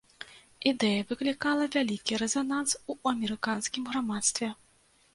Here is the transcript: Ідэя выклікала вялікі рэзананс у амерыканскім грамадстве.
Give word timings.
Ідэя 0.71 1.01
выклікала 1.11 1.69
вялікі 1.77 2.19
рэзананс 2.23 2.71
у 2.95 2.99
амерыканскім 3.15 3.83
грамадстве. 3.95 4.47